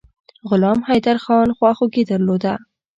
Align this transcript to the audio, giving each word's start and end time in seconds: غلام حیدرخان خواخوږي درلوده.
غلام 0.49 0.79
حیدرخان 0.89 1.47
خواخوږي 1.57 2.03
درلوده. 2.11 2.53